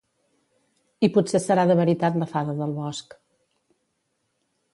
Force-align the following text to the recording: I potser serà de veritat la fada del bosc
I 1.07 1.09
potser 1.17 1.41
serà 1.43 1.65
de 1.73 1.75
veritat 1.81 2.19
la 2.23 2.29
fada 2.33 2.57
del 2.63 2.75
bosc 2.79 3.19